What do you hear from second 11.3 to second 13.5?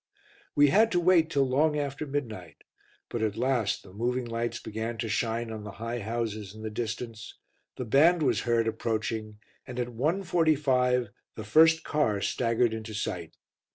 the first car staggered into sight.